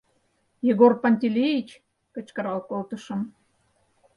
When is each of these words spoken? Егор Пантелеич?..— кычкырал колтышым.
Егор 0.71 0.93
Пантелеич?..— 1.03 1.69
кычкырал 2.13 2.59
колтышым. 2.69 3.21